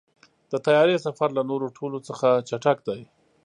[0.51, 3.01] د طیارې سفر له نورو ټولو څخه چټک دی.